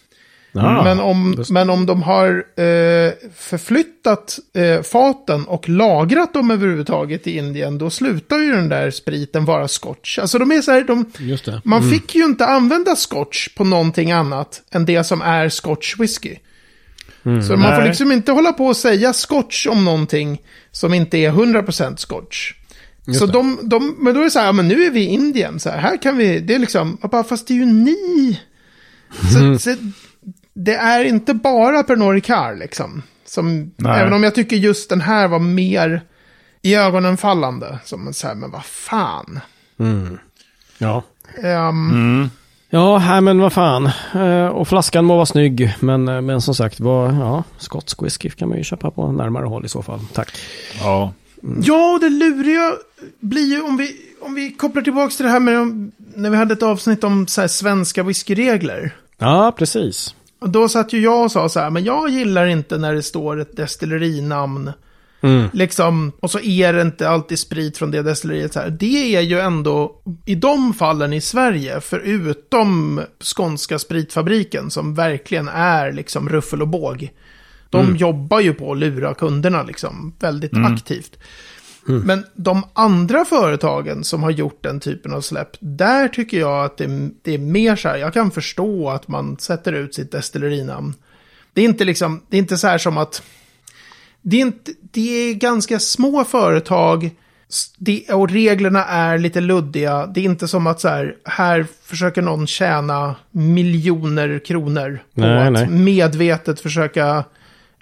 [0.62, 7.38] Men, om, men om de har eh, förflyttat eh, faten och lagrat dem överhuvudtaget i
[7.38, 10.20] Indien, då slutar ju den där spriten vara scotch.
[10.20, 11.62] Alltså de är så här, de, Just det.
[11.64, 16.36] man fick ju inte använda scotch på någonting annat än det som är scotch whisky.
[17.24, 17.88] Så man får Nej.
[17.88, 22.54] liksom inte hålla på och säga scotch om någonting som inte är 100% scotch.
[23.20, 23.32] så det.
[23.32, 25.60] de, de, men då är det så här, ja, men nu är vi i Indien,
[25.60, 28.40] så här, här kan vi, det är liksom, bara, fast det är ju ni.
[29.34, 29.76] Så, så,
[30.54, 33.02] det är inte bara Pernod Ricard liksom.
[33.26, 34.02] Som, Nej.
[34.02, 36.02] även om jag tycker just den här var mer
[36.62, 37.80] i ögonen fallande.
[37.86, 39.40] Som en så här, men vad fan.
[40.78, 41.04] Ja.
[41.44, 42.30] Ehm,
[42.70, 43.90] Ja, här, men vad fan.
[44.16, 48.30] Eh, Och flaskan må vara snygg, men, eh, men som sagt, vad, ja, skotsk whisky
[48.30, 50.00] kan man ju köpa på närmare håll i så fall.
[50.14, 50.30] Tack.
[50.80, 51.14] Ja.
[51.62, 52.72] Ja, och det luriga
[53.20, 56.54] blir ju om vi, om vi kopplar tillbaka till det här med när vi hade
[56.54, 58.96] ett avsnitt om så här, svenska whiskyregler.
[59.18, 60.16] Ja, precis.
[60.44, 63.04] Och då satt ju jag och sa så här, men jag gillar inte när det
[63.04, 64.72] står ett destillerinamn.
[65.22, 65.48] Mm.
[65.54, 68.54] Liksom, och så är det inte alltid sprit från det destilleriet.
[68.54, 68.70] Så här.
[68.70, 73.02] Det är ju ändå, i de fallen i Sverige, förutom
[73.36, 77.12] skånska spritfabriken, som verkligen är liksom ruffel och båg.
[77.70, 81.18] De jobbar ju på att lura kunderna liksom, väldigt aktivt.
[81.86, 86.78] Men de andra företagen som har gjort den typen av släpp, där tycker jag att
[86.78, 90.94] det, det är mer så här, jag kan förstå att man sätter ut sitt destillerinamn.
[91.54, 93.24] Det är inte liksom, det är inte så här som att,
[94.22, 97.12] det är, inte, det är ganska små företag
[97.78, 100.06] det, och reglerna är lite luddiga.
[100.06, 105.48] Det är inte som att så här, här försöker någon tjäna miljoner kronor på Nej,
[105.48, 105.68] att nej.
[105.68, 107.24] medvetet försöka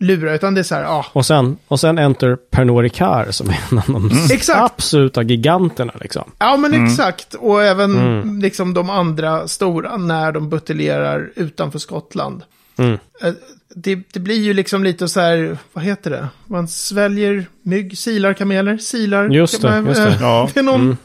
[0.01, 3.49] lura, utan det är så här, ja, Och sen, och sen enter Pernod Ricard som
[3.49, 4.59] är en av de Exakt.
[4.61, 6.31] absoluta giganterna liksom.
[6.37, 7.33] Ja, men exakt.
[7.33, 12.43] Och även liksom de andra stora när de buteljerar utanför Skottland.
[12.77, 12.97] Mm.
[13.21, 13.33] Eh,
[13.75, 16.27] Det, det blir ju liksom lite så här, vad heter det?
[16.47, 19.29] Man sväljer mygg, silar kameler, silar.
[19.29, 20.17] Just det, just det.
[20.21, 20.49] Ja.
[20.53, 20.81] det är någon...
[20.81, 20.97] Mm.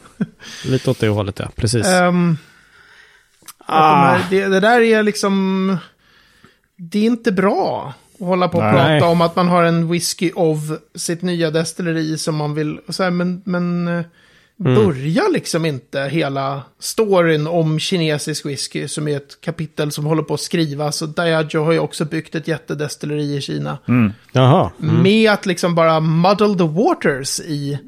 [0.65, 1.47] Lite åt det hållet, ja.
[1.55, 1.87] Precis.
[1.87, 2.37] ehm,
[3.69, 3.91] Ah.
[3.91, 5.77] de här, det, det där är liksom...
[6.77, 8.99] Det är inte bra hålla på och Nej.
[8.99, 10.57] prata om att man har en whisky of
[10.95, 12.79] sitt nya destilleri som man vill...
[12.89, 14.05] Så här, men men eh,
[14.59, 14.75] Mm.
[14.75, 20.33] börja liksom inte hela storyn om kinesisk whisky som är ett kapitel som håller på
[20.33, 21.01] att skrivas.
[21.01, 23.77] Och Diageo har ju också byggt ett jättedestilleri i Kina.
[24.31, 24.71] Jaha.
[24.77, 27.79] Med att liksom bara muddle the waters i...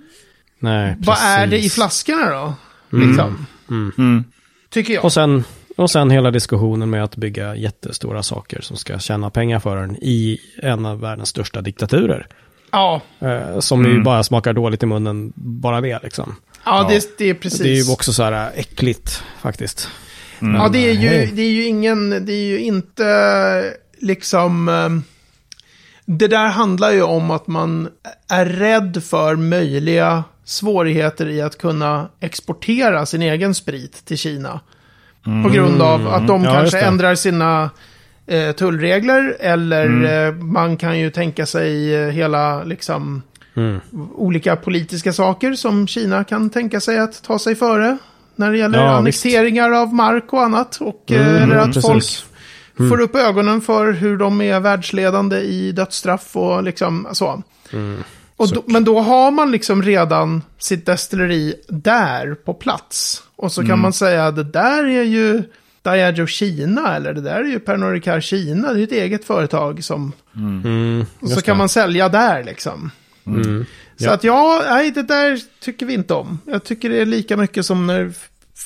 [0.59, 1.75] Nej, Vad är det i precis.
[1.75, 2.53] flaskorna då?
[2.97, 3.45] Liksom.
[3.69, 4.23] Mm.
[4.69, 5.05] Tycker jag.
[5.05, 5.43] Och sen,
[5.79, 9.95] och sen hela diskussionen med att bygga jättestora saker som ska tjäna pengar för en
[9.95, 12.27] i en av världens största diktaturer.
[12.71, 16.35] Ja, Eh, som ju bara smakar dåligt i munnen, bara det liksom.
[16.65, 17.59] ja, Det, det är precis.
[17.59, 19.89] Det är ju också så här äh, äckligt faktiskt.
[20.39, 24.69] Ja, det är, ju, det är ju ingen, det är ju inte liksom...
[24.69, 25.03] ehm,
[26.05, 27.89] Det där handlar ju om att man
[28.29, 34.59] är rädd för möjliga svårigheter i att kunna exportera sin egen sprit till Kina.
[35.43, 36.53] På grund av att de Mm.
[36.53, 37.69] Ja, kanske ändrar sina
[38.27, 40.27] eh, tullregler eller Mm.
[40.37, 43.21] eh, man kan ju tänka sig eh, hela liksom
[43.55, 43.79] Mm.
[44.15, 47.97] olika politiska saker som Kina kan tänka sig att ta sig före.
[48.35, 50.77] När det gäller Ja, annekteringar av mark och annat.
[50.81, 51.85] Och, eh, Mm, eller att precis.
[51.85, 57.43] folk får upp ögonen för hur de är världsledande i dödsstraff och liksom så.
[57.73, 58.03] Mm.
[58.39, 63.23] Och då, men då har man liksom redan sitt destilleri där på plats.
[63.36, 63.80] Och så kan Mm.
[63.82, 65.43] man säga det där är ju
[65.84, 68.67] Diageo Kina eller det där är ju Pernod Ricard Kina.
[68.67, 70.12] Det är ju ett eget företag som...
[70.36, 71.58] Mm, Och så just kan det.
[71.58, 72.91] man sälja där liksom.
[73.25, 73.65] Mm.
[73.97, 74.12] Så Ja.
[74.13, 76.39] att ja, nej, det där tycker vi inte om.
[76.45, 78.13] Jag tycker det är lika mycket som när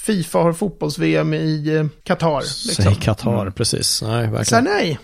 [0.05, 2.41] Fifa har fotbolls-VM i eh, Qatar.
[2.41, 2.83] Liksom.
[2.85, 4.01] Säg Qatar, precis.
[4.01, 4.63] Nej, verkligen.
[4.63, 4.99] nej,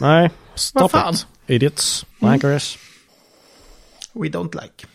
[0.00, 1.14] Nej, stop Vad fan?
[1.14, 1.26] it.
[1.46, 2.78] Idiots, wankers.
[4.14, 4.86] We don't like.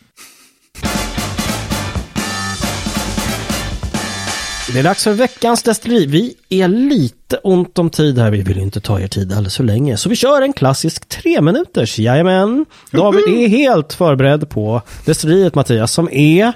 [4.72, 6.06] Det är dags för veckans destilleri.
[6.06, 8.30] Vi är lite ont om tid här.
[8.30, 9.96] Vi vill inte ta er tid alldeles för länge.
[9.96, 11.98] Så vi kör en klassisk tre minuters.
[11.98, 12.66] Jajamän.
[12.90, 16.52] David är helt förberedd på destilleriet Mattias som är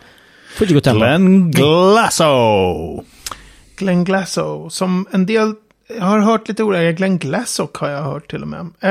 [0.55, 0.99] Fujigo Tempo.
[0.99, 3.05] Glenn Glasso.
[3.77, 5.55] Glenn Glasso, som en del
[5.99, 6.93] jag har hört lite olika.
[6.93, 8.61] Glenn Glassock har jag hört till och med.
[8.81, 8.91] Eh,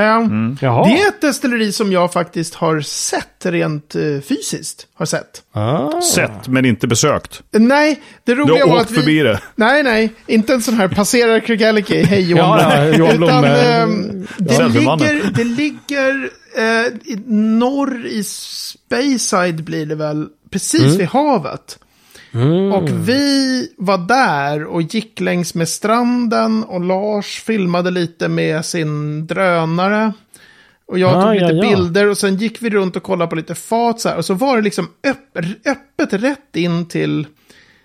[0.61, 0.87] Jaha.
[0.87, 4.87] Det är ett destilleri som jag faktiskt har sett rent eh, fysiskt.
[4.93, 5.41] Har sett.
[5.51, 6.01] Ah.
[6.01, 7.41] Sett men inte besökt.
[7.51, 8.95] Nej, det Du roliga har var åkt att vi...
[8.95, 9.39] förbi det.
[9.55, 12.59] Nej, nej, inte en sån här passerar Craigellike, hej Johan.
[12.59, 15.07] Ja, ja, Johan Blom, eh, ehm, det, Selfiemannen.
[15.07, 16.93] ligger, det ligger eh,
[17.27, 21.79] norr i Speyside blir det väl, precis vid havet.
[22.33, 22.71] Mm.
[22.73, 29.27] Och vi var där och gick längs med stranden och Lars filmade lite med sin
[29.27, 30.13] drönare.
[30.85, 31.69] Och jag Ah, tog lite ja, ja.
[31.77, 34.17] bilder och sen gick vi runt och kollade på lite fat så här.
[34.17, 37.27] Och så var det liksom öpp, öppet rätt in till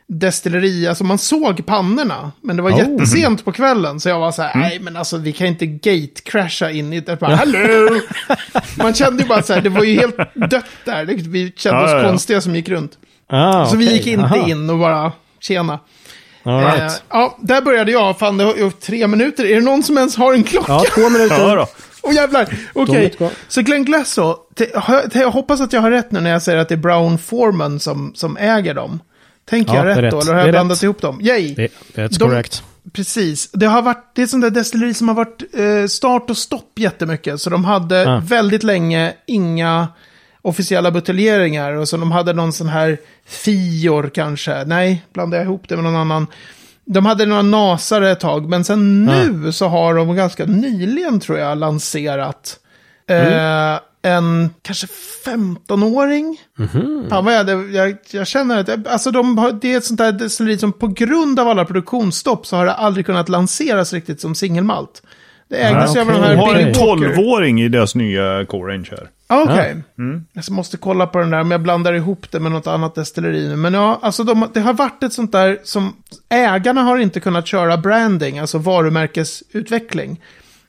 [0.09, 0.87] destilleri.
[0.87, 2.32] Alltså man såg pannorna.
[2.40, 2.78] Men det var Oh.
[2.78, 4.00] jättesent på kvällen.
[4.00, 7.16] Så jag var så här, nej men alltså vi kan inte gate-crasha in i det.
[7.20, 8.00] Bara, Hallå!
[8.78, 10.16] Man kände ju bara så här, det var ju helt
[10.50, 11.04] dött där.
[11.04, 12.09] Vi kände Ja, oss ja, ja.
[12.09, 12.98] konstiga som gick runt.
[13.29, 13.97] Ah, Så vi okej.
[13.97, 14.49] gick inte Aha.
[14.49, 15.79] in och bara, tjena.
[16.43, 17.03] All Eh, right.
[17.09, 18.19] ja, där började jag.
[18.19, 19.45] Fan, det var ju tre minuter.
[19.45, 20.73] Är det någon som ens har en klocka?
[20.73, 21.67] Ja, två minuter.
[22.03, 23.11] Åh jävlar, okej.
[23.11, 23.31] kvar.
[23.49, 24.37] Så Glenn Glasso,
[24.75, 27.19] har- jag hoppas att jag har rätt nu när jag säger att det är Brown
[27.19, 29.01] Foreman som, som äger dem.
[29.51, 30.11] Tänker Ja, jag är rätt, rätt.
[30.12, 30.21] då?
[30.21, 30.83] Eller har jag är blandat rätt.
[30.83, 31.21] ihop dem?
[31.23, 31.55] Yay!
[31.55, 32.62] Det, that's De- correct.
[32.93, 33.51] Precis.
[33.53, 36.37] Det har varit, det är ett sånt där destilleri som har varit eh, start och
[36.37, 37.41] stopp jättemycket.
[37.41, 38.23] Så de hade Ja.
[38.25, 39.89] väldigt länge inga
[40.46, 41.72] officiella buteljeringar.
[41.72, 44.64] Och så de hade någon sån här Fior kanske.
[44.64, 46.26] Nej, blandade jag ihop det med någon annan.
[46.85, 51.38] De hade några nasare ett tag, men sen nu så har de ganska nyligen tror
[51.38, 52.59] jag lanserat
[53.06, 54.87] eh, en kanske
[55.24, 56.40] 15-åring.
[57.09, 60.12] Fan vad jag, jag, jag känner att alltså de har, det är ett sånt där
[60.12, 64.35] destilleri som på grund av alla produktionsstopp så har det aldrig kunnat lanseras riktigt som
[64.35, 65.02] singelmalt.
[65.48, 66.20] Det ägdes ju av okej.
[66.20, 67.14] de här De har Billy en Walker.
[67.14, 69.09] 12-åring i deras nya core range här.
[69.28, 69.76] Ah, Okej.
[70.32, 73.48] Jag måste kolla på den där, men jag blandar ihop det med något annat destilleri
[73.48, 73.56] nu.
[73.56, 75.96] Men ja, alltså de, det har varit ett sånt där som
[76.28, 80.20] ägarna har inte kunnat köra branding, alltså varumärkesutveckling.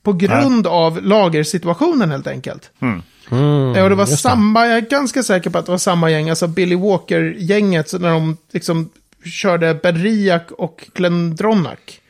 [0.02, 2.70] På grund av lagersituationen helt enkelt.
[2.82, 5.78] Mm, Ja, och det var just samma, jag är ganska säker på att det var
[5.78, 8.90] samma gäng, alltså Billy Walker-gänget, när de liksom
[9.24, 12.00] körde Bedriak och Glendronach.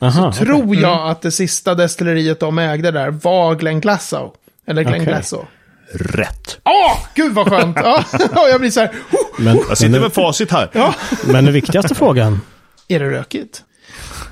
[0.00, 4.32] Aha, Tror jag att det sista destilleriet de ägde där var Glen Glassow.
[4.66, 5.06] Eller Glen Okej.
[5.06, 5.46] Glassow.
[5.94, 6.60] Rätt.
[6.64, 7.76] Åh, gud vad skönt!
[7.82, 10.70] Ja, ja, jag blir så här, "Huh, Men, Jag sitter med facit här.
[10.72, 10.94] ja.
[11.26, 12.40] men den viktigaste frågan.
[12.88, 13.62] Är det rökigt?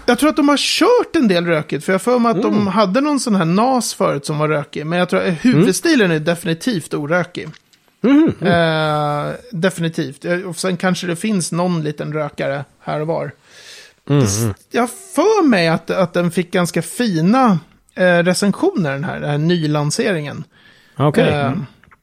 [0.07, 2.67] Jag tror att de har kört en del rökigt, för jag för mig att de
[2.67, 4.87] hade någon sån här NAS förut som var rökig.
[4.87, 7.49] Men jag tror att huvudstilen är definitivt orökig.
[8.41, 10.25] Eh, definitivt.
[10.25, 13.31] Eh, Och sen kanske det finns någon liten rökare här och var.
[14.09, 17.59] Det, jag har för mig att, att den fick ganska fina
[17.95, 20.45] eh, recensioner, den här, den här nylanseringen.
[20.97, 21.29] Okej.
[21.29, 21.53] Eh,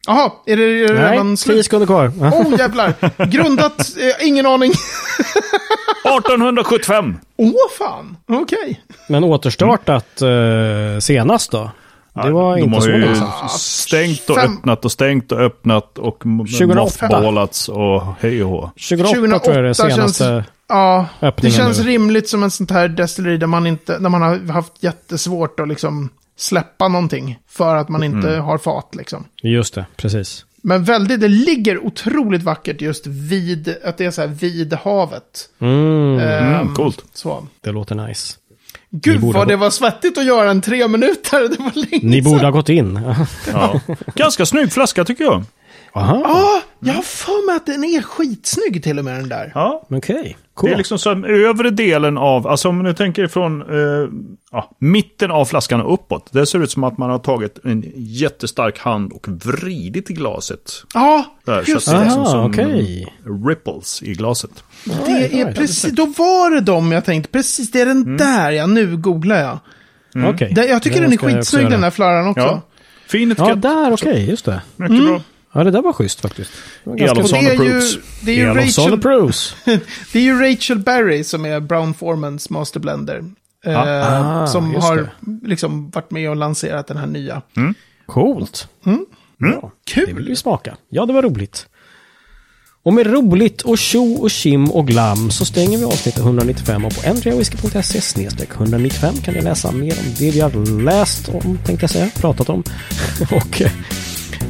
[0.07, 1.65] Jaha, är det är det Nej, redan 10 slut?
[1.65, 2.07] sekunder kvar.
[2.07, 2.93] Oh jävlar!
[3.25, 4.71] Grundat, eh, ingen aning.
[6.05, 7.15] 1875!
[7.37, 8.81] Åh fan, okej.
[9.09, 11.71] Men återstartat eh, senast då?
[12.23, 13.49] Det var De inte har så ju länge sedan.
[13.49, 16.81] stängt och Fem- öppnat och stängt och öppnat och 2008.
[16.81, 18.71] mothballats och hej och hå.
[18.89, 20.23] 2008, tror jag det 2008 senaste.
[20.23, 21.07] känns- Ja,
[21.41, 21.83] det känns nu.
[21.85, 25.67] rimligt som en sånt här destilleri där man, inte, där man har haft jättesvårt att
[25.67, 28.41] liksom släppa någonting för att man inte Mm.
[28.45, 29.25] har fat liksom.
[29.43, 30.45] Just det, precis.
[30.61, 35.49] Men väldigt, det ligger otroligt vackert just vid, att det är så här vid havet.
[35.59, 37.05] Mm, Ehm, Mm, coolt.
[37.13, 37.47] Så.
[37.61, 38.37] det låter nice.
[38.89, 42.21] Gud vad ha- det var svettigt att göra en tre minuter, det var länge Ni
[42.21, 42.99] borde ha gått in.
[43.51, 43.79] Ja.
[44.15, 45.43] Ganska snygg flaska tycker jag.
[45.95, 49.51] Aha, Ja, jag har för mig att den är skitsnygg till och med den där.
[49.55, 49.85] Ja.
[49.89, 50.37] okej.
[50.53, 50.69] Cool.
[50.69, 54.09] Det är liksom så här, övre delen av, alltså om du tänker från eh,
[54.51, 56.29] ja, mitten av flaskan och uppåt.
[56.31, 60.71] Det ser ut som att man har tagit en jättestark hand och vridit i glaset.
[60.93, 63.13] Ja, Där, just så det liksom som okej.
[63.47, 64.63] ripples i glaset.
[65.05, 68.17] Det är right, precis, då var det dem jag tänkte, precis det är den Mm.
[68.17, 69.59] där, ja nu googlar jag.
[70.29, 70.51] Okej.
[70.55, 72.41] Det, jag tycker den är skitsnygg den där flaran också.
[72.43, 72.61] Ja.
[73.07, 73.47] Fin etikett.
[73.49, 74.61] Ja, där, okej, just det.
[74.75, 75.21] Mycket bra.
[75.55, 76.51] Ja, det där var schysst faktiskt.
[76.83, 77.81] Det var det är ju,
[78.21, 78.99] det är ju Rachel,
[80.13, 83.23] det är ju Rachel Berry som är Brown Formans Master Blender.
[83.65, 85.09] Eh, Ah, som har
[85.43, 87.41] liksom varit med och lanserat den här nya.
[88.05, 88.67] Coolt.
[88.85, 89.05] Mm.
[89.37, 90.05] Ja, Kul.
[90.07, 90.77] Det vill vi smaka.
[90.89, 91.67] Ja, det var roligt.
[92.83, 96.95] Och med roligt och tjo och kim och glam så stänger vi avsnitt 195 och
[96.95, 101.89] på n3whisky.se 195 kan ni läsa mer om det vi har läst om, tänkte jag
[101.89, 102.63] säga, pratat om.
[103.31, 103.61] och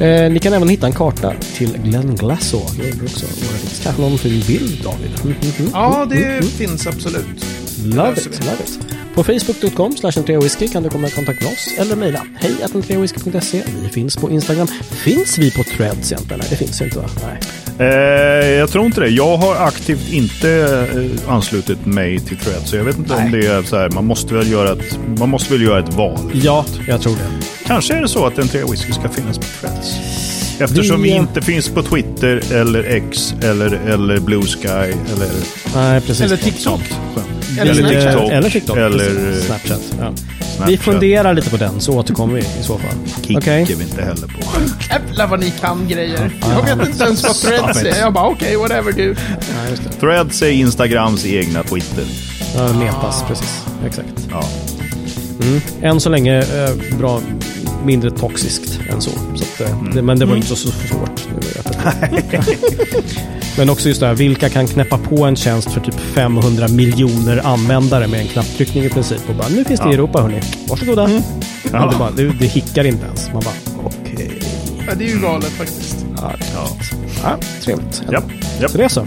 [0.00, 2.60] eh, ni kan även hitta en karta till Glen Glasso.
[2.78, 5.10] Jag undrar också, vad det finns kanske någon fin bild, David?
[5.24, 5.70] Mm, mm, mm.
[5.74, 7.44] Ja, det finns absolut.
[7.84, 8.78] Love it, love it.
[9.14, 13.62] På facebook.com slash whisky kan du komma i kontakt med oss eller mejla hej whisky.se.
[13.82, 14.66] Vi finns på Instagram.
[14.90, 16.38] Finns vi på threads egentligen?
[16.38, 17.08] Nej, det finns inte va?
[17.22, 17.38] Nej.
[17.78, 19.08] Eh, jag tror inte det.
[19.08, 20.50] Jag har aktivt inte
[20.94, 22.66] eh, anslutit mig till Thread.
[22.66, 23.90] Så jag vet inte om det är så här.
[23.90, 26.30] Man måste väl göra ett, man måste väl göra ett val.
[26.34, 27.55] Ja, jag tror det.
[27.66, 29.96] Kanske är det så att en tre whisky ska finnas på Threads.
[30.60, 35.30] Eftersom Vi, vi, inte finns på Twitter eller X eller, eller Blue Sky eller
[35.74, 36.20] Nej, precis.
[36.20, 36.80] Eller TikTok.
[37.58, 38.12] Eller Eller Snapchat.
[38.12, 38.32] TikTok.
[38.32, 38.76] Eller TikTok.
[38.76, 39.80] Eller eh, Snapchat.
[39.90, 40.12] Ja.
[40.40, 40.68] Snapchat.
[40.68, 43.36] Vi funderar lite på den, så återkommer vi i så fall.
[43.36, 43.62] Okej.
[43.62, 44.40] är vi inte heller på.
[44.90, 46.30] Jävlar vad ni kan grejer.
[46.40, 48.00] Jag vet inte ens vad threads är.
[48.00, 49.16] Jag bara okej, whatever du.
[49.28, 49.90] Ja, just det.
[49.90, 52.04] Threads är Instagrams egna Twitter.
[52.56, 53.64] Ja, metas, precis.
[53.86, 54.28] Exakt.
[54.30, 54.48] Ja.
[55.42, 55.60] Mm.
[55.82, 57.20] Än så länge eh, bra,
[57.86, 59.10] mindre toxiskt än så.
[59.10, 61.28] så att, eh, det, men det var inte så, så svårt.
[63.58, 67.46] Men också just det här, vilka kan knäppa på en tjänst för typ 500 miljoner
[67.46, 69.28] användare med en knapptryckning i princip.
[69.28, 69.94] Och bara, nu finns det i Ja.
[69.94, 70.40] Europa hörni.
[70.68, 71.04] Varsågoda.
[71.04, 71.22] Mm.
[71.72, 71.90] Ja.
[71.92, 73.32] Det, bara, det, det hickar inte ens.
[73.32, 74.30] Man bara, okej.
[74.86, 76.06] Ja, det är ju galet faktiskt.
[76.16, 76.32] Ja,
[77.22, 78.02] ja, trevligt.
[78.12, 78.24] Japp,
[78.60, 78.70] japp.
[78.70, 79.06] Så det är så.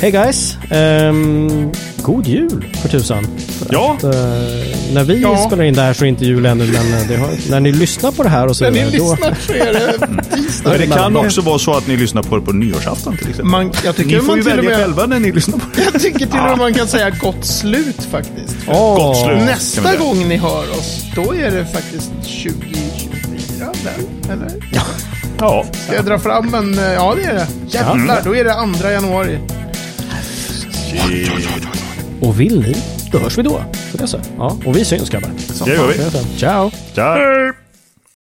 [0.00, 0.56] Hej guys!
[0.70, 3.26] Ehm, god jul för tusan.
[3.58, 3.94] För Ja.
[3.98, 4.10] Att, eh,
[4.92, 5.36] när vi Ja.
[5.46, 7.60] spelar in det här så är det inte jul ännu, men eh, det har, när
[7.60, 8.90] ni lyssnar på det här och så När ni då...
[8.90, 9.98] lyssnar så är det
[10.36, 10.70] tisdag.
[10.70, 13.44] Men det kan också vara så att ni lyssnar på det på nyårsafton till exempel.
[13.50, 14.78] Man, jag tycker Ni får man ju välja med...
[14.78, 15.82] själva när ni lyssnar på det.
[15.92, 18.56] Jag tycker till och med man kan säga gott slut faktiskt.
[18.68, 19.38] Åh, Gott slut.
[19.46, 24.32] Nästa gång ni hör oss, då är det faktiskt 2024 väl?
[24.32, 24.52] Eller?
[25.40, 25.64] Ja.
[25.86, 26.78] Ska jag dra fram en...
[26.78, 27.46] eh, Ja, det är det.
[27.68, 29.38] Jävlar, då är det andra januari.
[32.20, 32.76] Och vill ni,
[33.12, 33.62] då hörs vi då.
[33.92, 34.20] Så det är så.
[34.38, 35.30] Ja, och vi syns grabbar.
[35.64, 36.38] Det gör vi.
[36.38, 36.70] Ciao!
[36.94, 37.67] Ciao.